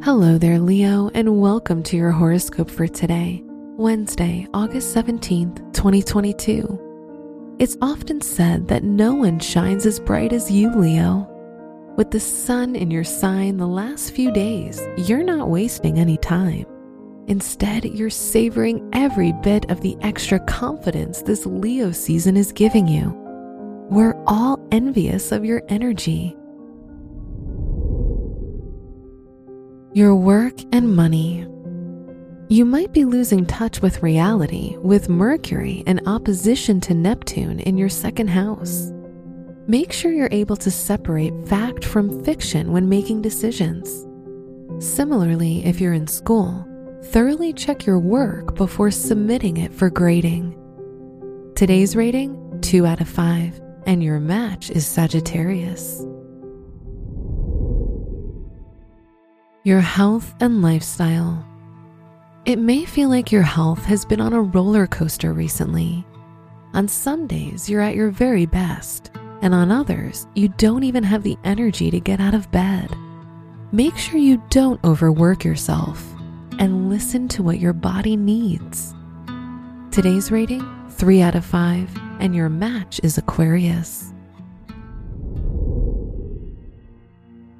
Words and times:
Hello 0.00 0.38
there, 0.38 0.60
Leo, 0.60 1.10
and 1.12 1.40
welcome 1.40 1.82
to 1.82 1.96
your 1.96 2.12
horoscope 2.12 2.70
for 2.70 2.86
today, 2.86 3.42
Wednesday, 3.44 4.46
August 4.54 4.94
17th, 4.94 5.56
2022. 5.74 7.56
It's 7.58 7.76
often 7.82 8.20
said 8.20 8.68
that 8.68 8.84
no 8.84 9.12
one 9.14 9.40
shines 9.40 9.84
as 9.86 9.98
bright 9.98 10.32
as 10.32 10.52
you, 10.52 10.72
Leo. 10.72 11.26
With 11.96 12.12
the 12.12 12.20
sun 12.20 12.76
in 12.76 12.92
your 12.92 13.02
sign 13.02 13.56
the 13.56 13.66
last 13.66 14.12
few 14.12 14.30
days, 14.30 14.80
you're 14.96 15.24
not 15.24 15.50
wasting 15.50 15.98
any 15.98 16.16
time. 16.16 16.64
Instead, 17.26 17.84
you're 17.84 18.08
savoring 18.08 18.88
every 18.92 19.32
bit 19.42 19.68
of 19.68 19.80
the 19.80 19.96
extra 20.00 20.38
confidence 20.38 21.22
this 21.22 21.44
Leo 21.44 21.90
season 21.90 22.36
is 22.36 22.52
giving 22.52 22.86
you. 22.86 23.10
We're 23.90 24.14
all 24.28 24.64
envious 24.70 25.32
of 25.32 25.44
your 25.44 25.62
energy 25.68 26.37
your 29.98 30.14
work 30.14 30.54
and 30.70 30.94
money. 30.94 31.44
You 32.48 32.64
might 32.64 32.92
be 32.92 33.04
losing 33.04 33.44
touch 33.44 33.82
with 33.82 34.00
reality 34.00 34.76
with 34.76 35.08
Mercury 35.08 35.82
in 35.88 36.06
opposition 36.06 36.80
to 36.82 36.94
Neptune 36.94 37.58
in 37.58 37.76
your 37.76 37.88
second 37.88 38.28
house. 38.28 38.92
Make 39.66 39.92
sure 39.92 40.12
you're 40.12 40.28
able 40.30 40.54
to 40.58 40.70
separate 40.70 41.34
fact 41.48 41.84
from 41.84 42.22
fiction 42.22 42.70
when 42.70 42.88
making 42.88 43.22
decisions. 43.22 44.06
Similarly, 44.78 45.66
if 45.66 45.80
you're 45.80 45.94
in 45.94 46.06
school, 46.06 46.64
thoroughly 47.06 47.52
check 47.52 47.84
your 47.84 47.98
work 47.98 48.54
before 48.54 48.92
submitting 48.92 49.56
it 49.56 49.74
for 49.74 49.90
grading. 49.90 50.54
Today's 51.56 51.96
rating 51.96 52.60
2 52.60 52.86
out 52.86 53.00
of 53.00 53.08
5, 53.08 53.60
and 53.86 54.04
your 54.04 54.20
match 54.20 54.70
is 54.70 54.86
Sagittarius. 54.86 56.04
Your 59.68 59.80
health 59.82 60.34
and 60.40 60.62
lifestyle. 60.62 61.44
It 62.46 62.58
may 62.58 62.86
feel 62.86 63.10
like 63.10 63.30
your 63.30 63.42
health 63.42 63.84
has 63.84 64.06
been 64.06 64.18
on 64.18 64.32
a 64.32 64.40
roller 64.40 64.86
coaster 64.86 65.34
recently. 65.34 66.06
On 66.72 66.88
some 66.88 67.26
days, 67.26 67.68
you're 67.68 67.82
at 67.82 67.94
your 67.94 68.08
very 68.10 68.46
best, 68.46 69.10
and 69.42 69.52
on 69.52 69.70
others, 69.70 70.26
you 70.34 70.48
don't 70.56 70.84
even 70.84 71.04
have 71.04 71.22
the 71.22 71.36
energy 71.44 71.90
to 71.90 72.00
get 72.00 72.18
out 72.18 72.32
of 72.32 72.50
bed. 72.50 72.96
Make 73.70 73.98
sure 73.98 74.16
you 74.18 74.42
don't 74.48 74.82
overwork 74.84 75.44
yourself 75.44 76.02
and 76.58 76.88
listen 76.88 77.28
to 77.28 77.42
what 77.42 77.60
your 77.60 77.74
body 77.74 78.16
needs. 78.16 78.94
Today's 79.90 80.30
rating 80.30 80.66
3 80.92 81.20
out 81.20 81.34
of 81.34 81.44
5, 81.44 81.90
and 82.20 82.34
your 82.34 82.48
match 82.48 83.02
is 83.02 83.18
Aquarius. 83.18 84.14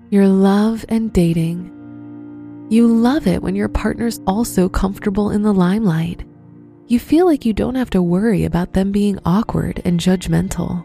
Your 0.08 0.26
love 0.26 0.86
and 0.88 1.12
dating 1.12 1.74
you 2.70 2.86
love 2.86 3.26
it 3.26 3.42
when 3.42 3.56
your 3.56 3.68
partner's 3.68 4.20
also 4.26 4.68
comfortable 4.68 5.30
in 5.30 5.42
the 5.42 5.54
limelight. 5.54 6.24
You 6.86 7.00
feel 7.00 7.24
like 7.24 7.46
you 7.46 7.54
don't 7.54 7.76
have 7.76 7.88
to 7.90 8.02
worry 8.02 8.44
about 8.44 8.74
them 8.74 8.92
being 8.92 9.18
awkward 9.24 9.80
and 9.86 9.98
judgmental. 9.98 10.84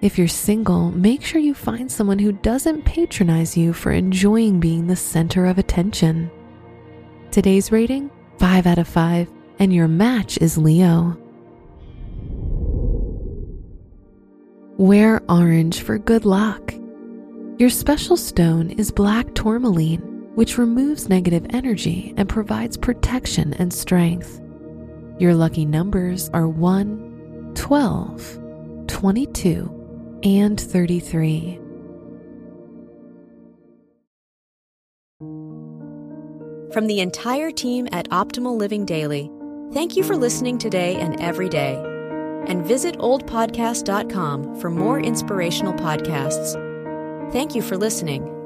If 0.00 0.16
you're 0.16 0.28
single, 0.28 0.90
make 0.92 1.22
sure 1.22 1.40
you 1.40 1.52
find 1.54 1.92
someone 1.92 2.18
who 2.18 2.32
doesn't 2.32 2.84
patronize 2.86 3.54
you 3.54 3.74
for 3.74 3.92
enjoying 3.92 4.60
being 4.60 4.86
the 4.86 4.96
center 4.96 5.44
of 5.44 5.58
attention. 5.58 6.30
Today's 7.30 7.70
rating 7.70 8.10
5 8.38 8.66
out 8.66 8.78
of 8.78 8.88
5, 8.88 9.30
and 9.58 9.74
your 9.74 9.88
match 9.88 10.38
is 10.38 10.56
Leo. 10.56 11.18
Wear 14.78 15.22
orange 15.28 15.82
for 15.82 15.98
good 15.98 16.24
luck. 16.24 16.74
Your 17.58 17.70
special 17.70 18.16
stone 18.16 18.70
is 18.70 18.90
black 18.90 19.34
tourmaline 19.34 20.13
which 20.34 20.58
removes 20.58 21.08
negative 21.08 21.46
energy 21.50 22.14
and 22.16 22.28
provides 22.28 22.76
protection 22.76 23.54
and 23.54 23.72
strength. 23.72 24.40
Your 25.18 25.34
lucky 25.34 25.64
numbers 25.64 26.28
are 26.30 26.48
1, 26.48 27.52
12, 27.54 28.38
22, 28.88 30.20
and 30.24 30.60
33. 30.60 31.60
From 36.72 36.88
the 36.88 36.98
entire 36.98 37.52
team 37.52 37.86
at 37.92 38.08
Optimal 38.10 38.56
Living 38.56 38.84
Daily, 38.84 39.30
thank 39.72 39.96
you 39.96 40.02
for 40.02 40.16
listening 40.16 40.58
today 40.58 40.96
and 40.96 41.20
every 41.20 41.48
day. 41.48 41.76
And 42.48 42.66
visit 42.66 42.98
oldpodcast.com 42.98 44.60
for 44.60 44.70
more 44.70 44.98
inspirational 44.98 45.74
podcasts. 45.74 46.60
Thank 47.32 47.54
you 47.54 47.62
for 47.62 47.76
listening. 47.76 48.43